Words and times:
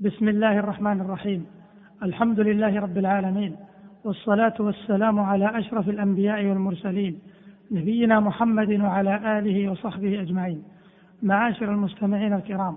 بسم 0.00 0.28
الله 0.28 0.58
الرحمن 0.58 1.00
الرحيم 1.00 1.46
الحمد 2.02 2.40
لله 2.40 2.80
رب 2.80 2.98
العالمين 2.98 3.56
والصلاة 4.04 4.54
والسلام 4.60 5.20
على 5.20 5.58
أشرف 5.58 5.88
الأنبياء 5.88 6.46
والمرسلين 6.46 7.18
نبينا 7.70 8.20
محمد 8.20 8.80
وعلى 8.80 9.38
آله 9.38 9.70
وصحبه 9.70 10.20
أجمعين 10.20 10.62
معاشر 11.22 11.72
المستمعين 11.72 12.32
الكرام 12.32 12.76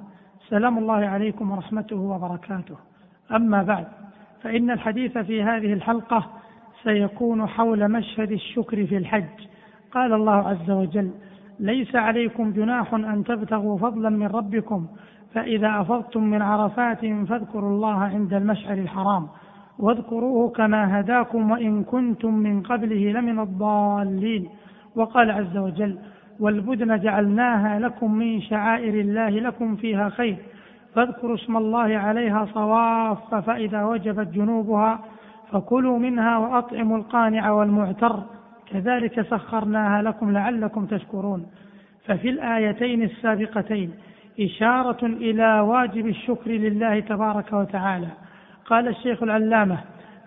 سلام 0.50 0.78
الله 0.78 0.94
عليكم 1.06 1.52
ورحمته 1.52 1.96
وبركاته 1.96 2.76
أما 3.32 3.64
بعد 3.64 3.88
فإن 4.44 4.72
الحديث 4.72 5.18
في 5.18 5.44
هذه 5.44 5.74
الحلقة 5.74 6.30
سيكون 6.84 7.48
حول 7.48 7.92
مشهد 7.92 8.32
الشكر 8.32 8.86
في 8.86 8.98
الحج 8.98 9.48
قال 9.92 10.14
الله 10.14 10.50
عز 10.50 10.72
وجل 10.72 11.12
ليس 11.60 11.96
عليكم 11.96 12.52
جناح 12.52 12.94
أن 12.94 13.24
تبتغوا 13.24 13.78
فضلا 13.78 14.10
من 14.10 14.28
ربكم 14.28 14.88
فإذا 15.34 15.82
أفضتم 15.82 16.24
من 16.24 16.42
عرفات 16.42 17.00
فاذكروا 17.00 17.70
الله 17.70 17.96
عند 17.96 18.34
المشعر 18.34 18.74
الحرام 18.78 19.28
واذكروه 19.80 20.50
كما 20.50 21.00
هداكم 21.00 21.52
وإن 21.52 21.84
كنتم 21.84 22.34
من 22.34 22.62
قبله 22.62 23.12
لمن 23.12 23.40
الضالين. 23.40 24.50
وقال 24.96 25.32
عز 25.32 25.58
وجل 25.58 25.98
والبدن 26.40 27.00
جعلناها 27.00 27.80
لكم 27.80 28.14
من 28.14 28.42
شعائر 28.42 28.94
الله 29.00 29.30
لكم 29.30 29.76
فيها 29.76 30.10
خير 30.10 30.38
فاذكروا 30.96 31.36
اسم 31.36 31.58
الله 31.58 31.98
عليها 31.98 32.48
صواف 32.54 33.36
فإذا 33.36 33.84
وجبت 33.84 34.28
جنوبها 34.28 35.00
فكلوا 35.52 36.00
منها 36.00 36.38
وأطعموا 36.38 36.98
القانع 36.98 37.52
والمعتر 37.52 38.24
كذلك 38.72 39.22
سخرناها 39.22 40.02
لكم 40.02 40.32
لعلكم 40.32 40.86
تشكرون. 40.86 41.46
ففي 42.06 42.30
الآيتين 42.30 43.04
السابقتين 43.04 43.92
إشارة 44.40 45.06
إلى 45.06 45.60
واجب 45.60 46.08
الشكر 46.08 46.52
لله 46.52 47.00
تبارك 47.00 47.54
وتعالى. 47.54 48.08
قال 48.66 48.88
الشيخ 48.88 49.24
العلامة 49.24 49.78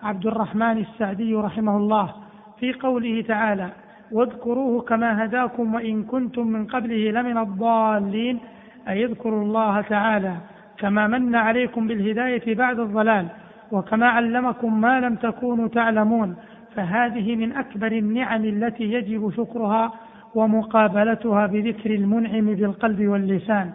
عبد 0.03 0.25
الرحمن 0.25 0.77
السعدي 0.77 1.35
رحمه 1.35 1.77
الله 1.77 2.13
في 2.59 2.73
قوله 2.73 3.21
تعالى 3.21 3.69
واذكروه 4.11 4.81
كما 4.81 5.25
هداكم 5.25 5.75
وإن 5.75 6.03
كنتم 6.03 6.47
من 6.47 6.65
قبله 6.65 7.11
لمن 7.11 7.37
الضالين 7.37 8.39
أي 8.87 9.05
اذكروا 9.05 9.43
الله 9.43 9.81
تعالى 9.81 10.35
كما 10.77 11.07
من 11.07 11.35
عليكم 11.35 11.87
بالهداية 11.87 12.55
بعد 12.55 12.79
الضلال 12.79 13.27
وكما 13.71 14.07
علمكم 14.07 14.81
ما 14.81 14.99
لم 14.99 15.15
تكونوا 15.15 15.67
تعلمون. 15.67 16.35
فهذه 16.75 17.35
من 17.35 17.51
أكبر 17.51 17.91
النعم 17.91 18.45
التي 18.45 18.83
يجب 18.83 19.31
شكرها 19.37 19.93
ومقابلتها 20.35 21.47
بذكر 21.47 21.95
المنعم 21.95 22.45
بالقلب 22.45 23.07
واللسان. 23.07 23.71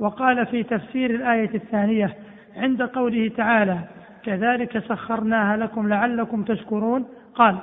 وقال 0.00 0.46
في 0.46 0.62
تفسير 0.62 1.10
الآية 1.10 1.54
الثانية 1.54 2.14
عند 2.56 2.82
قوله 2.82 3.28
تعالى 3.36 3.78
كذلك 4.24 4.78
سخرناها 4.78 5.56
لكم 5.56 5.88
لعلكم 5.88 6.42
تشكرون 6.42 7.04
قال 7.34 7.58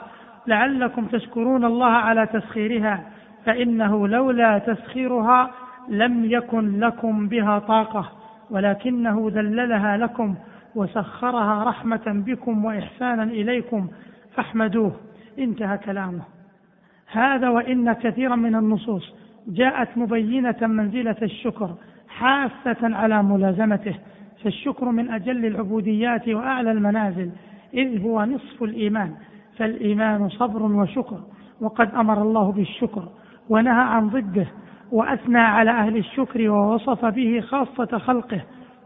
لعلكم 0.48 1.06
تشكرون 1.06 1.66
الله 1.66 1.92
على 1.92 2.26
تسخيرها 2.26 3.04
فإنه 3.46 4.08
لولا 4.08 4.58
تسخيرها 4.58 5.52
لم 5.90 6.26
يكن 6.26 6.80
لكم 6.80 7.28
بها 7.28 7.60
طاقة 7.60 8.12
ولكنه 8.50 9.32
ذللها 9.34 9.98
لكم 9.98 10.36
وسخرها 10.76 11.64
رحمة 11.64 12.02
بكم 12.06 12.66
وإحسانا 12.66 13.24
إليكم 13.24 13.88
فاحمدوه 14.36 14.92
انتهى 15.40 15.78
كلامه. 15.78 16.22
هذا 17.12 17.50
وإن 17.50 17.94
كثيرا 17.94 18.36
من 18.36 18.56
النصوص 18.56 19.14
جاءت 19.48 19.98
مبينة 19.98 20.58
منزلة 20.62 21.16
الشكر 21.22 21.76
حافة 22.20 22.96
على 22.96 23.24
ملازمته 23.24 23.96
فالشكر 24.44 24.86
من 24.86 25.10
أجل 25.10 25.46
العبوديات 25.46 26.30
وأعلى 26.30 26.72
المنازل 26.72 27.32
إذ 27.74 28.02
هو 28.02 28.26
نصف 28.26 28.64
الإيمان 28.64 29.12
فالإيمان 29.58 30.30
صبر 30.30 30.64
وشكر 30.64 31.20
وقد 31.62 31.96
أمر 31.96 32.22
الله 32.22 32.52
بالشكر 32.52 33.10
ونهى 33.50 33.82
عن 33.82 34.10
ضده 34.10 34.48
وأثنى 34.92 35.40
على 35.40 35.72
أهل 35.72 35.98
الشكر 35.98 36.50
ووصف 36.50 37.06
به 37.06 37.42
خاصة 37.42 37.98
خلقه 37.98 38.42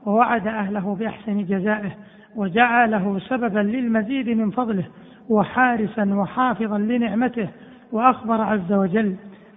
ووعد 0.05 0.47
أهله 0.47 0.95
بأحسن 0.95 1.45
جزائه 1.45 1.91
وجعله 2.35 3.19
سببا 3.19 3.59
للمزيد 3.59 4.29
من 4.29 4.51
فضله 4.51 4.85
وحارسا 5.29 6.13
وحافظا 6.13 6.77
لنعمته 6.77 7.49
وأخبر 7.91 8.41
عز 8.41 8.73
وجل 8.73 9.15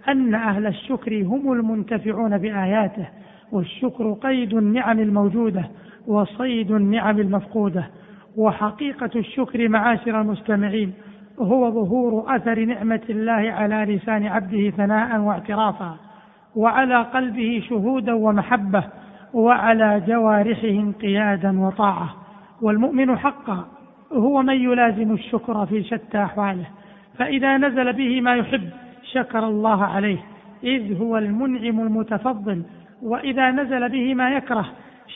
أن 0.08 0.34
أهل 0.34 0.66
الشكر 0.66 1.22
هم 1.22 1.52
المنتفعون 1.52 2.38
بآياته 2.38 3.06
والشكر 3.52 4.12
قيد 4.12 4.54
النعم 4.54 4.98
الموجودة 4.98 5.64
وصيد 6.06 6.70
النعم 6.70 7.20
المفقودة. 7.20 7.86
وحقيقة 8.36 9.10
الشكر 9.16 9.68
معاشر 9.68 10.20
المستمعين 10.20 10.92
هو 11.38 11.70
ظهور 11.70 12.36
أثر 12.36 12.64
نعمة 12.64 13.00
الله 13.10 13.32
على 13.32 13.94
لسان 13.94 14.26
عبده 14.26 14.70
ثناء 14.70 15.20
واعترافا 15.20 15.96
وعلى 16.56 17.02
قلبه 17.02 17.62
شهودا 17.68 18.12
ومحبة 18.12 18.84
وعلى 19.34 20.02
جوارحه 20.06 20.68
انقيادا 20.68 21.60
وطاعة. 21.60 22.08
والمؤمن 22.62 23.18
حقا 23.18 23.64
هو 24.12 24.42
من 24.42 24.54
يلازم 24.54 25.12
الشكر 25.12 25.66
في 25.66 25.82
شتى 25.82 26.24
أحواله. 26.24 26.66
فإذا 27.18 27.56
نزل 27.56 27.92
به 27.92 28.20
ما 28.20 28.36
يحب 28.36 28.70
شكر 29.12 29.46
الله 29.48 29.84
عليه 29.84 30.18
إذ 30.64 31.00
هو 31.00 31.18
المنعم 31.18 31.80
المتفضل 31.80 32.62
وإذا 33.02 33.50
نزل 33.50 33.88
به 33.88 34.14
ما 34.14 34.30
يكره 34.30 34.66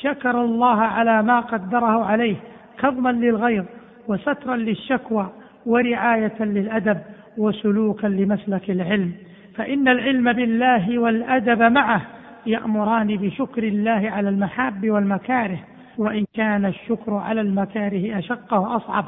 شكر 0.03 0.41
الله 0.45 0.81
على 0.81 1.23
ما 1.23 1.41
قدره 1.41 2.05
عليه 2.05 2.37
كظما 2.79 3.13
للغيظ 3.13 3.65
وسترا 4.09 4.57
للشكوى 4.57 5.31
ورعاية 5.67 6.43
للأدب 6.43 6.99
وسلوكا 7.39 8.07
لمسلك 8.07 8.71
العلم. 8.71 9.13
فإن 9.57 9.89
العلم 9.89 10.33
بالله 10.33 10.99
والأدب 10.99 11.63
معه 11.63 12.03
يأمران 12.47 13.07
بشكر 13.07 13.63
الله 13.63 14.11
على 14.11 14.29
المحاب 14.29 14.91
والمكاره 14.91 15.59
وإن 15.99 16.25
كان 16.35 16.67
الشكر 16.67 17.15
على 17.15 17.41
المكاره 17.41 18.19
أشق 18.19 18.55
وأصعب. 18.55 19.05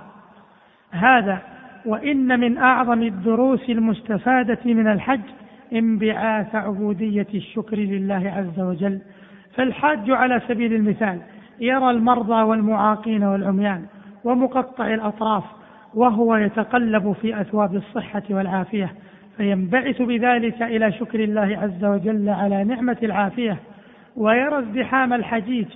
هذا 0.90 1.42
وإن 1.86 2.40
من 2.40 2.58
أعظم 2.58 3.02
الدروس 3.02 3.70
المستفادة 3.70 4.58
من 4.64 4.86
الحج 4.86 5.20
انبعاث 5.72 6.54
عبودية 6.54 7.26
الشكر 7.34 7.76
لله 7.76 8.32
عز 8.36 8.60
وجل 8.60 8.98
فالحاج 9.54 10.10
على 10.10 10.40
سبيل 10.48 10.74
المثال 10.74 11.18
يرى 11.60 11.90
المرضى 11.90 12.42
والمعاقين 12.42 13.24
والعميان 13.24 13.86
ومقطع 14.24 14.94
الأطراف 14.94 15.44
وهو 15.94 16.36
يتقلب 16.36 17.12
في 17.12 17.40
أثواب 17.40 17.74
الصحة 17.76 18.22
والعافية 18.30 18.92
فينبعث 19.36 20.02
بذلك 20.02 20.62
إلى 20.62 20.92
شكر 20.92 21.20
الله 21.24 21.58
عز 21.62 21.84
وجل 21.84 22.28
على 22.28 22.64
نعمة 22.64 22.96
العافية 23.02 23.56
ويرى 24.16 24.58
ازدحام 24.58 25.12
الحجيج 25.12 25.66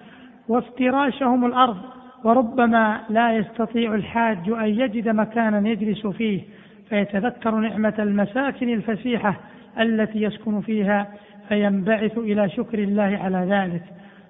وافتراشهم 0.49 1.45
الأرض 1.45 1.77
وربما 2.25 3.01
لا 3.11 3.33
يستطيع 3.33 3.95
الحاج 3.95 4.51
أن 4.51 4.67
يجد 4.67 5.09
مكانا 5.09 5.69
يجلس 5.69 6.07
فيه 6.07 6.43
فيتذكر 6.89 7.55
نعمة 7.55 7.95
المساكن 7.99 8.69
الفسيحة 8.69 9.37
التي 9.81 10.23
يسكن 10.23 10.61
فيها 10.61 11.07
فينبعث 11.49 12.19
إلى 12.19 12.49
شكر 12.49 12.79
الله 12.79 13.19
على 13.23 13.47
ذلك. 13.51 13.83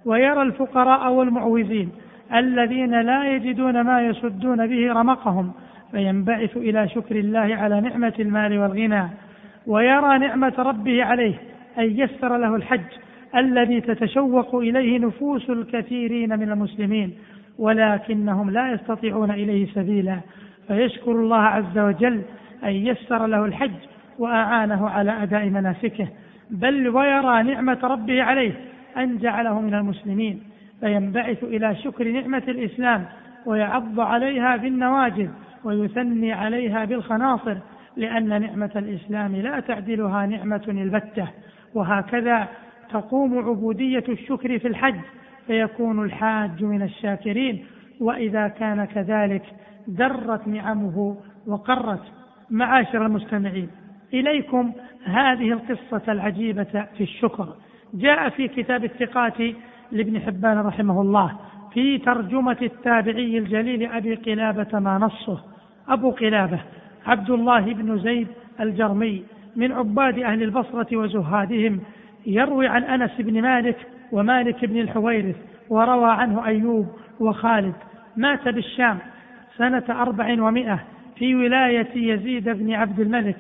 ويرى 0.04 0.42
الفقراء 0.42 1.12
والمعوزين 1.12 1.90
الذين 2.34 3.00
لا 3.00 3.34
يجدون 3.34 3.80
ما 3.80 4.00
يسدون 4.00 4.66
به 4.66 4.92
رمقهم 4.92 5.52
فينبعث 5.92 6.56
إلى 6.56 6.88
شكر 6.88 7.16
الله 7.16 7.56
على 7.56 7.80
نعمة 7.80 8.12
المال 8.20 8.58
والغنى. 8.58 9.08
ويرى 9.66 10.18
نعمة 10.18 10.54
ربه 10.58 11.04
عليه 11.04 11.34
أن 11.78 11.84
يسر 11.84 12.36
له 12.36 12.56
الحج 12.56 12.90
الذي 13.36 13.80
تتشوق 13.80 14.54
إليه 14.54 14.98
نفوس 14.98 15.50
الكثيرين 15.50 16.38
من 16.38 16.52
المسلمين 16.52 17.14
ولكنهم 17.58 18.50
لا 18.50 18.72
يستطيعون 18.72 19.30
إليه 19.30 19.66
سبيلا. 19.66 20.20
فيشكر 20.68 21.12
الله 21.12 21.40
عز 21.40 21.78
وجل 21.78 22.22
أن 22.64 22.72
يسر 22.72 23.26
له 23.26 23.44
الحج 23.44 23.70
وأعانه 24.18 24.88
على 24.88 25.22
أداء 25.22 25.44
مناسكه 25.44 26.08
بل 26.50 26.88
ويرى 26.88 27.42
نعمة 27.42 27.78
ربه 27.82 28.22
عليه 28.22 28.52
أن 28.96 29.18
جعله 29.18 29.60
من 29.60 29.74
المسلمين 29.74 30.42
فينبعث 30.80 31.44
إلى 31.44 31.76
شكر 31.76 32.08
نعمة 32.08 32.42
الإسلام 32.48 33.04
ويعض 33.46 34.00
عليها 34.00 34.56
بالنواجذ 34.56 35.28
ويثني 35.64 36.32
عليها 36.32 36.84
بالخناصر 36.84 37.56
لأن 37.96 38.40
نعمة 38.40 38.70
الإسلام 38.76 39.36
لا 39.36 39.60
تعدلها 39.60 40.26
نعمة 40.26 40.62
البتة. 40.68 41.28
وهكذا 41.74 42.48
تقوم 42.90 43.38
عبودية 43.38 44.04
الشكر 44.08 44.58
في 44.58 44.68
الحج 44.68 45.00
فيكون 45.46 46.04
الحاج 46.04 46.64
من 46.64 46.82
الشاكرين 46.82 47.64
وإذا 48.00 48.48
كان 48.48 48.84
كذلك 48.84 49.42
درت 49.88 50.48
نعمه 50.48 51.16
وقرت 51.46 52.02
معاشر 52.50 53.06
المستمعين. 53.06 53.68
إليكم 54.14 54.72
هذه 55.04 55.52
القصة 55.52 56.12
العجيبة 56.12 56.86
في 56.96 57.00
الشكر. 57.00 57.48
جاء 57.94 58.28
في 58.28 58.48
كتاب 58.48 58.84
الثقات 58.84 59.34
لابن 59.92 60.20
حبان 60.20 60.58
رحمه 60.58 61.00
الله 61.00 61.32
في 61.72 61.98
ترجمة 61.98 62.56
التابعي 62.62 63.38
الجليل 63.38 63.92
أبي 63.92 64.14
قلابة 64.14 64.78
ما 64.78 64.98
نصه. 64.98 65.44
أبو 65.88 66.10
قلابة 66.10 66.60
عبد 67.06 67.30
الله 67.30 67.60
بن 67.60 67.98
زيد 67.98 68.28
الجرمي 68.60 69.24
من 69.56 69.72
عباد 69.72 70.18
أهل 70.18 70.42
البصرة 70.42 70.96
وزهادهم 70.96 71.80
يروي 72.26 72.66
عن 72.66 72.84
أنس 72.84 73.10
بن 73.18 73.42
مالك 73.42 73.76
ومالك 74.12 74.64
بن 74.64 74.80
الحويرث 74.80 75.36
وروى 75.68 76.10
عنه 76.10 76.46
أيوب 76.46 76.86
وخالد. 77.20 77.74
مات 78.16 78.48
بالشام 78.48 78.98
سنة 79.56 79.84
أربع 79.90 80.42
ومائة 80.42 80.84
في 81.16 81.34
ولاية 81.34 81.88
يزيد 82.14 82.48
بن 82.48 82.72
عبد 82.72 83.00
الملك 83.00 83.36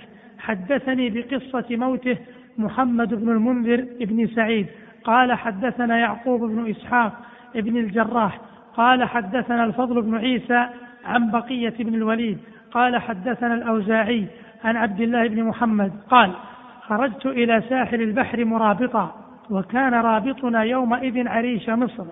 حدثني 0.46 1.10
بقصة 1.10 1.76
موته 1.76 2.16
محمد 2.58 3.14
بن 3.14 3.28
المنذر 3.28 3.86
بن 4.00 4.26
سعيد. 4.26 4.66
قال 5.04 5.32
حدثنا 5.32 5.98
يعقوب 5.98 6.40
بن 6.40 6.70
إسحاق 6.70 7.12
بن 7.54 7.76
الجراح. 7.76 8.40
قال 8.76 9.04
حدثنا 9.04 9.64
الفضل 9.64 10.02
بن 10.02 10.16
عيسى 10.16 10.66
عن 11.04 11.30
بقية 11.30 11.74
بن 11.78 11.94
الوليد. 11.94 12.38
قال 12.70 12.96
حدثنا 12.98 13.54
الأوزاعي 13.54 14.26
عن 14.64 14.76
عبد 14.76 15.00
الله 15.00 15.28
بن 15.28 15.42
محمد. 15.42 15.92
قال 16.10 16.32
خرجت 16.80 17.26
إلى 17.26 17.62
ساحل 17.68 18.02
البحر 18.02 18.44
مرابطا 18.44 19.14
وكان 19.50 19.94
رابطنا 19.94 20.62
يومئذ 20.62 21.28
عريش 21.28 21.68
مصر. 21.68 22.04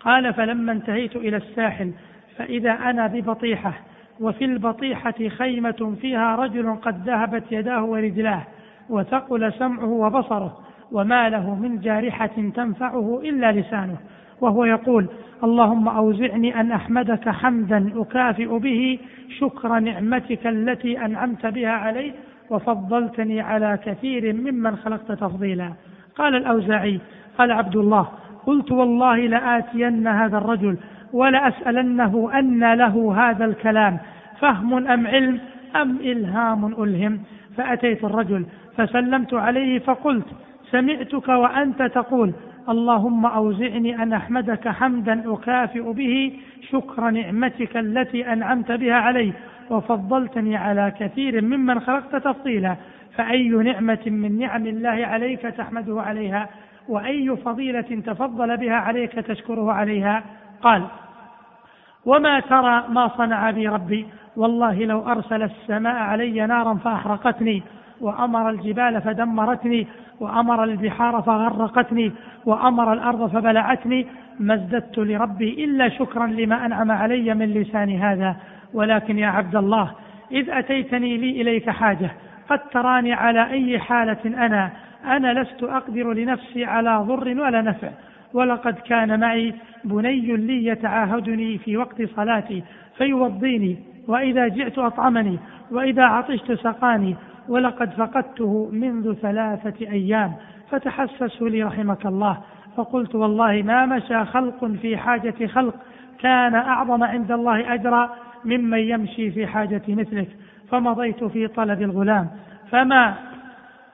قال 0.00 0.34
فلما 0.34 0.72
انتهيت 0.72 1.16
إلى 1.16 1.36
الساحل 1.36 1.92
فإذا 2.36 2.72
أنا 2.72 3.06
ببطيحة 3.06 3.72
وفي 4.20 4.44
البطيحة 4.44 5.28
خيمة 5.28 5.96
فيها 6.00 6.36
رجل 6.36 6.74
قد 6.74 7.08
ذهبت 7.08 7.42
يداه 7.50 7.84
ورجلاه 7.84 8.42
وثقل 8.88 9.52
سمعه 9.52 9.88
وبصره 9.88 10.58
وما 10.92 11.28
له 11.28 11.54
من 11.54 11.80
جارحة 11.80 12.50
تنفعه 12.54 13.20
إلا 13.24 13.52
لسانه. 13.52 13.96
وهو 14.40 14.64
يقول 14.64 15.06
اللهم 15.44 15.88
أوزعني 15.88 16.60
أن 16.60 16.72
أحمدك 16.72 17.28
حمدا 17.28 17.92
أكافئ 17.96 18.58
به 18.58 18.98
شكر 19.38 19.78
نعمتك 19.78 20.46
التي 20.46 21.04
أنعمت 21.04 21.46
بها 21.46 21.70
علي 21.70 22.12
وفضلتني 22.50 23.40
على 23.40 23.78
كثير 23.84 24.32
ممن 24.32 24.76
خلقت 24.76 25.12
تفضيلا. 25.12 25.72
قال 26.16 26.36
الأوزاعي 26.36 27.00
قال 27.38 27.52
عبد 27.52 27.76
الله 27.76 28.08
قلت 28.46 28.72
والله 28.72 29.16
لآتين 29.16 30.06
هذا 30.06 30.38
الرجل 30.38 30.76
ولأسألنه 31.12 32.30
أن 32.38 32.72
له 32.74 33.14
هذا 33.16 33.44
الكلام 33.44 33.98
فهم 34.40 34.86
أم 34.86 35.06
علم 35.06 35.40
أم 35.76 35.96
إلهام 36.00 36.82
ألهم؟ 36.82 37.20
فأتيت 37.56 38.04
الرجل 38.04 38.46
فسلمت 38.76 39.34
عليه 39.34 39.78
فقلت 39.78 40.26
سمعتك 40.70 41.28
وأنت 41.28 41.82
تقول 41.82 42.32
اللهم 42.68 43.26
أوزعني 43.26 44.02
أن 44.02 44.12
أحمدك 44.12 44.68
حمدا 44.68 45.32
أكافئ 45.34 45.92
به 45.92 46.32
شكر 46.70 47.10
نعمتك 47.10 47.76
التي 47.76 48.32
أنعمت 48.32 48.72
بها 48.72 48.94
علي 48.94 49.32
وفضلتني 49.70 50.56
على 50.56 50.92
كثير 51.00 51.44
ممن 51.44 51.80
خلقت 51.80 52.16
تفضيلا 52.16 52.76
فأي 53.16 53.48
نعمة 53.48 53.98
من 54.06 54.38
نعم 54.38 54.66
الله 54.66 55.06
عليك 55.06 55.40
تحمده 55.40 56.02
عليها 56.02 56.48
وأي 56.88 57.36
فضيلة 57.44 58.02
تفضل 58.06 58.56
بها 58.56 58.74
عليك 58.74 59.12
تشكره 59.12 59.72
عليها؟ 59.72 60.22
قال 60.62 60.86
وما 62.06 62.40
ترى 62.40 62.84
ما 62.88 63.08
صنع 63.08 63.50
بي 63.50 63.68
ربي 63.68 64.06
والله 64.36 64.84
لو 64.84 65.00
أرسل 65.00 65.42
السماء 65.42 65.94
علي 65.94 66.46
نارا 66.46 66.74
فأحرقتني 66.74 67.62
وأمر 68.00 68.50
الجبال 68.50 69.00
فدمرتني 69.02 69.86
وأمر 70.20 70.64
البحار 70.64 71.22
فغرقتني 71.22 72.12
وأمر 72.46 72.92
الأرض 72.92 73.30
فبلعتني 73.30 74.06
ما 74.40 74.54
ازددت 74.54 74.98
لربي 74.98 75.64
إلا 75.64 75.88
شكرا 75.88 76.26
لما 76.26 76.66
أنعم 76.66 76.90
علي 76.90 77.34
من 77.34 77.54
لسان 77.54 77.90
هذا. 77.90 78.36
ولكن 78.74 79.18
يا 79.18 79.26
عبد 79.26 79.56
الله 79.56 79.90
إذ 80.32 80.50
أتيتني 80.50 81.16
لي 81.16 81.40
إليك 81.40 81.70
حاجة 81.70 82.10
قد 82.50 82.58
تراني 82.58 83.12
على 83.12 83.50
أي 83.50 83.78
حالة 83.78 84.46
أنا. 84.46 84.70
أنا 85.04 85.40
لست 85.42 85.62
أقدر 85.62 86.12
لنفسي 86.12 86.64
على 86.64 86.96
ضر 86.96 87.28
ولا 87.28 87.62
نفع. 87.62 87.88
ولقد 88.34 88.74
كان 88.74 89.20
معي 89.20 89.54
بني 89.84 90.36
لي 90.36 90.66
يتعاهدني 90.66 91.58
في 91.58 91.76
وقت 91.76 92.02
صلاتي 92.02 92.62
فيوضيني. 92.98 93.89
وإذا 94.08 94.48
جئت 94.48 94.78
أطعمني 94.78 95.38
وإذا 95.70 96.02
عطشت 96.02 96.52
سقاني 96.52 97.16
ولقد 97.48 97.90
فقدته 97.90 98.70
منذ 98.72 99.14
ثلاثة 99.14 99.86
أيام 99.86 100.32
فتحسسوا 100.70 101.48
لي 101.48 101.62
رحمك 101.62 102.06
الله 102.06 102.38
فقلت 102.76 103.14
والله 103.14 103.62
ما 103.62 103.86
مشى 103.86 104.24
خلق 104.24 104.64
في 104.64 104.96
حاجة 104.96 105.46
خلق 105.46 105.74
كان 106.20 106.54
أعظم 106.54 107.02
عند 107.04 107.32
الله 107.32 107.74
أجرا 107.74 108.10
ممن 108.44 108.78
يمشي 108.78 109.30
في 109.30 109.46
حاجة 109.46 109.82
مثلك 109.88 110.28
فمضيت 110.70 111.24
في 111.24 111.46
طلب 111.46 111.82
الغلام. 111.82 112.28
فما 112.70 113.14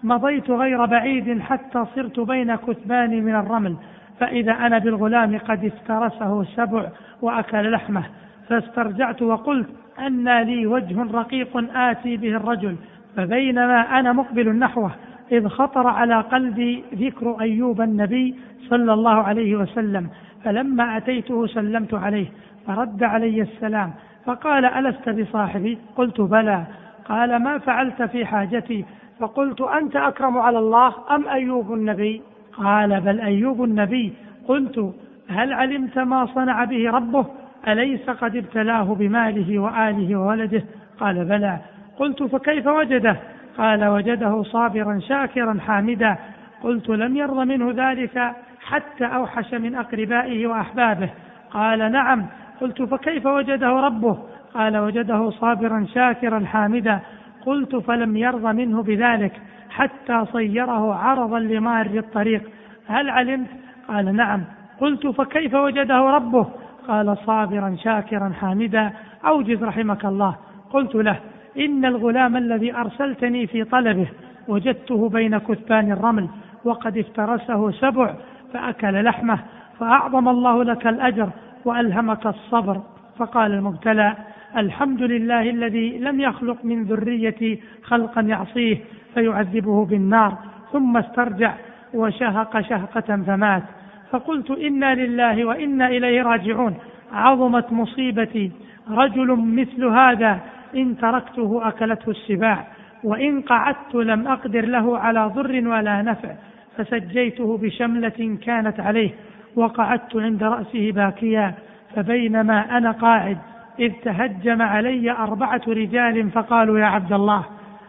مضيت 0.02 0.50
غير 0.50 0.84
بعيد 0.86 1.40
حتى 1.40 1.84
صرت 1.94 2.20
بين 2.20 2.56
كثبان 2.56 3.24
من 3.24 3.34
الرمل 3.34 3.76
فإذا 4.20 4.52
أنا 4.52 4.78
بالغلام 4.78 5.38
قد 5.38 5.64
افترسه 5.64 6.44
سبع 6.44 6.88
وأكل 7.22 7.70
لحمه 7.72 8.02
فاسترجعت 8.48 9.22
وقلت 9.22 9.68
أن 9.98 10.42
لي 10.42 10.66
وجه 10.66 11.02
رقيق 11.12 11.76
آتي 11.76 12.16
به 12.16 12.36
الرجل 12.36 12.76
فبينما 13.16 13.98
أنا 14.00 14.12
مقبل 14.12 14.56
نحوه 14.56 14.90
إذ 15.32 15.48
خطر 15.48 15.86
على 15.86 16.20
قلبي 16.20 16.84
ذكر 16.94 17.40
أيوب 17.40 17.80
النبي 17.80 18.34
صلى 18.70 18.92
الله 18.92 19.22
عليه 19.22 19.56
وسلم 19.56 20.08
فلما 20.44 20.96
أتيته 20.96 21.46
سلمت 21.46 21.94
عليه 21.94 22.26
فرد 22.66 23.02
علي 23.02 23.42
السلام 23.42 23.92
فقال 24.26 24.64
ألست 24.64 25.08
بصاحبي؟ 25.08 25.78
قلت 25.96 26.20
بلى. 26.20 26.64
قال 27.08 27.36
ما 27.42 27.58
فعلت 27.58 28.02
في 28.02 28.26
حاجتي؟ 28.26 28.84
فقلت 29.20 29.60
أنت 29.60 29.96
أكرم 29.96 30.38
على 30.38 30.58
الله 30.58 30.94
أم 31.10 31.28
أيوب 31.28 31.72
النبي؟ 31.72 32.22
قال 32.52 33.00
بل 33.00 33.20
أيوب 33.20 33.64
النبي. 33.64 34.12
قلت 34.48 34.94
هل 35.28 35.52
علمت 35.52 35.98
ما 35.98 36.26
صنع 36.26 36.64
به 36.64 36.90
ربه؟ 36.90 37.26
أليس 37.68 38.10
قد 38.10 38.36
ابتلاه 38.36 38.94
بماله 38.94 39.58
وآله 39.58 40.16
وولده؟ 40.16 40.62
قال 41.00 41.24
بلى. 41.24 41.58
قلت 41.98 42.22
فكيف 42.22 42.66
وجده؟ 42.66 43.16
قال 43.58 43.84
وجده 43.84 44.42
صابرا 44.42 44.98
شاكرا 45.08 45.58
حامدا. 45.60 46.16
قلت 46.62 46.88
لم 46.88 47.16
يرض 47.16 47.38
منه 47.38 47.90
ذلك 47.90 48.32
حتى 48.60 49.04
أوحش 49.04 49.54
من 49.54 49.74
أقربائه 49.74 50.46
وأحبابه. 50.46 51.10
قال 51.50 51.92
نعم. 51.92 52.26
قلت 52.60 52.82
فكيف 52.82 53.26
وجده 53.26 53.68
ربه؟ 53.68 54.18
قال 54.54 54.76
وجده 54.76 55.30
صابرا 55.30 55.86
شاكرا 55.94 56.40
حامدا. 56.44 57.00
قلت 57.46 57.76
فلم 57.76 58.16
يرض 58.16 58.46
منه 58.46 58.82
بذلك 58.82 59.32
حتى 59.70 60.24
صيره 60.32 60.94
عرضا 60.94 61.38
لمار 61.38 61.86
الطريق. 61.86 62.42
هل 62.86 63.10
علمت؟ 63.10 63.48
قال 63.88 64.16
نعم. 64.16 64.44
قلت 64.80 65.06
فكيف 65.06 65.54
وجده 65.54 65.98
ربه؟ 65.98 66.46
قال 66.88 67.18
صابرا 67.26 67.76
شاكرا 67.84 68.32
حامدا 68.40 68.92
أوجز 69.26 69.64
رحمك 69.64 70.04
الله. 70.04 70.36
قلت 70.70 70.94
له 70.94 71.16
إن 71.58 71.84
الغلام 71.84 72.36
الذي 72.36 72.74
أرسلتني 72.74 73.46
في 73.46 73.64
طلبه 73.64 74.08
وجدته 74.48 75.08
بين 75.08 75.38
كثبان 75.38 75.92
الرمل 75.92 76.28
وقد 76.64 76.98
افترسه 76.98 77.70
سبع 77.70 78.14
فأكل 78.52 79.04
لحمه 79.04 79.38
فأعظم 79.78 80.28
الله 80.28 80.64
لك 80.64 80.86
الأجر 80.86 81.28
وألهمك 81.64 82.26
الصبر. 82.26 82.80
فقال 83.18 83.52
المبتلى 83.52 84.14
الحمد 84.56 85.02
لله 85.02 85.50
الذي 85.50 85.98
لم 85.98 86.20
يخلق 86.20 86.64
من 86.64 86.84
ذريتي 86.84 87.62
خلقا 87.82 88.20
يعصيه 88.20 88.78
فيعذبه 89.14 89.84
بالنار 89.84 90.36
ثم 90.72 90.96
استرجع 90.96 91.54
وشهق 91.94 92.60
شهقة 92.60 93.16
فمات. 93.26 93.62
فقلت 94.10 94.50
إنا 94.50 94.94
لله 94.94 95.44
وإنا 95.44 95.88
إليه 95.88 96.22
راجعون. 96.22 96.74
عظمت 97.12 97.72
مصيبتي. 97.72 98.52
رجل 98.90 99.36
مثل 99.36 99.84
هذا 99.84 100.40
إن 100.76 100.98
تركته 100.98 101.68
أكلته 101.68 102.10
السباع 102.10 102.66
وإن 103.04 103.40
قعدت 103.40 103.94
لم 103.94 104.26
أقدر 104.28 104.66
له 104.66 104.98
على 104.98 105.30
ضر 105.34 105.68
ولا 105.68 106.02
نفع 106.02 106.34
فسجيته 106.76 107.58
بشملة 107.58 108.38
كانت 108.42 108.80
عليه 108.80 109.10
وقعدت 109.56 110.16
عند 110.16 110.42
رأسه 110.42 110.92
باكيا 110.92 111.54
فبينما 111.94 112.78
أنا 112.78 112.90
قاعد 112.90 113.38
إذ 113.78 113.92
تهجم 113.92 114.62
علي 114.62 115.10
أربعة 115.10 115.62
رجال 115.68 116.30
فقالوا 116.30 116.78
يا 116.78 116.84
عبد 116.84 117.12
الله 117.12 117.44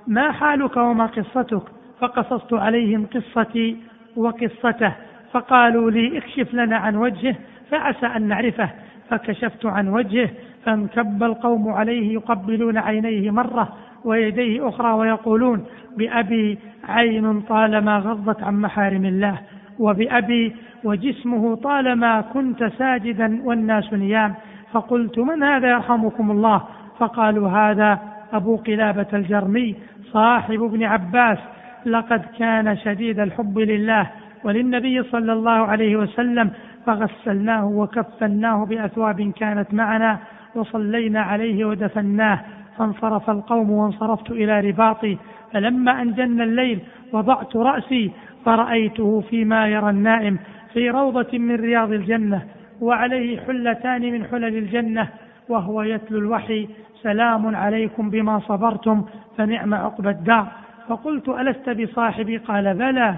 ما 0.07 0.31
حالك 0.31 0.77
وما 0.77 1.05
قصتك؟ 1.05 1.63
فقصصت 1.99 2.53
عليهم 2.53 3.05
قصتي 3.05 3.77
وقصته. 4.15 4.93
فقالوا 5.31 5.91
لي 5.91 6.17
اكشف 6.17 6.53
لنا 6.53 6.77
عن 6.77 6.95
وجهه 6.95 7.35
فعسى 7.71 8.05
أن 8.05 8.27
نعرفه 8.27 8.69
فكشفت 9.09 9.65
عن 9.65 9.87
وجهه 9.87 10.29
فانكب 10.65 11.23
القوم 11.23 11.69
عليه 11.69 12.13
يقبلون 12.13 12.77
عينيه 12.77 13.31
مرة 13.31 13.69
ويديه 14.05 14.69
أخرى 14.69 14.91
ويقولون 14.91 15.65
بأبي 15.97 16.59
عين 16.89 17.41
طالما 17.41 17.97
غضت 17.97 18.43
عن 18.43 18.61
محارم 18.61 19.05
الله 19.05 19.39
وبأبي 19.79 20.55
وجسمه 20.83 21.55
طالما 21.55 22.21
كنت 22.21 22.63
ساجدا 22.63 23.41
والناس 23.43 23.93
نيام. 23.93 24.33
فقلت 24.71 25.19
من 25.19 25.43
هذا 25.43 25.69
يرحمكم 25.69 26.31
الله؟ 26.31 26.61
فقالوا 26.99 27.49
هذا 27.49 27.99
أبو 28.33 28.55
قلابة 28.55 29.07
الجرمي 29.13 29.75
صاحب 30.13 30.63
ابن 30.63 30.83
عباس 30.83 31.37
لقد 31.85 32.21
كان 32.39 32.77
شديد 32.77 33.19
الحب 33.19 33.59
لله. 33.59 34.09
وللنبي 34.43 35.03
صلى 35.03 35.33
الله 35.33 35.51
عليه 35.51 35.95
وسلم 35.95 36.51
فغسلناه 36.85 37.65
وكفناه 37.65 38.65
بأثواب 38.65 39.31
كانت 39.31 39.73
معنا 39.73 40.19
وصلينا 40.55 41.21
عليه 41.21 41.65
ودفناه 41.65 42.39
فانصرف 42.77 43.29
القوم 43.29 43.71
وانصرفت 43.71 44.31
إلى 44.31 44.59
رباطي 44.59 45.17
فلما 45.53 46.01
أن 46.01 46.13
جن 46.13 46.41
الليل 46.41 46.79
وضعت 47.13 47.55
رأسي 47.55 48.11
فرأيته 48.45 49.23
فيما 49.29 49.67
يرى 49.67 49.89
النائم 49.89 50.39
في 50.73 50.89
روضة 50.89 51.37
من 51.37 51.55
رياض 51.55 51.91
الجنة 51.91 52.41
وعليه 52.81 53.39
حلتان 53.39 54.01
من 54.01 54.25
حلل 54.25 54.57
الجنة 54.57 55.07
وهو 55.49 55.81
يتلو 55.81 56.19
الوحي 56.19 56.67
سلام 57.03 57.55
عليكم 57.55 58.09
بما 58.09 58.39
صبرتم 58.39 59.05
فنعم 59.37 59.73
عقبى 59.73 60.09
الدار 60.09 60.47
فقلت 60.87 61.29
ألست 61.29 61.69
بصاحبي؟ 61.69 62.37
قال 62.37 62.73
بلى 62.73 63.15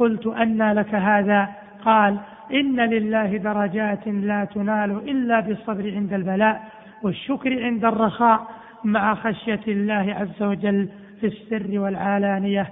قلت 0.00 0.26
أنى 0.26 0.72
لك 0.72 0.94
هذا. 0.94 1.48
قال 1.84 2.16
إن 2.52 2.76
لله 2.80 3.36
درجات 3.36 4.08
لا 4.08 4.44
تنال 4.44 4.90
إلا 5.12 5.40
بالصبر 5.40 5.92
عند 5.96 6.12
البلاء 6.12 6.56
والشكر 7.02 7.64
عند 7.64 7.84
الرخاء 7.84 8.38
مع 8.84 9.14
خشية 9.14 9.64
الله 9.68 10.06
عز 10.20 10.42
وجل 10.42 10.88
في 11.20 11.26
السر 11.26 11.78
والعلانية. 11.78 12.66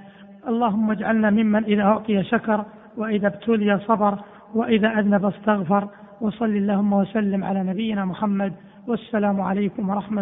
اللهم 0.48 0.90
اجعلنا 0.90 1.30
ممن 1.30 1.64
إذا 1.64 1.82
أعطي 1.82 2.22
شكر 2.22 2.64
وإذا 2.96 3.26
ابتلي 3.26 3.78
صبر 3.78 4.14
وإذا 4.54 4.88
أذنب 4.98 5.24
استغفر. 5.24 5.88
وصل 6.20 6.44
اللهم 6.44 6.92
وسلم 6.92 7.44
على 7.44 7.62
نبينا 7.62 8.04
محمد. 8.04 8.52
والسلام 8.88 9.40
عليكم 9.40 9.90
ورحمة 9.90 10.16